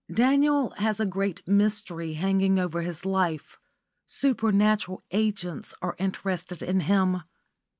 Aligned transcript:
Daniel 0.11 0.71
has 0.77 0.99
a 0.99 1.05
great 1.05 1.47
mystery 1.47 2.13
hanging 2.13 2.57
over 2.57 2.81
his 2.81 3.05
life. 3.05 3.59
Supernatural 4.07 5.03
agents 5.11 5.75
are 5.79 5.95
interested 5.99 6.63
in 6.63 6.79
him. 6.79 7.21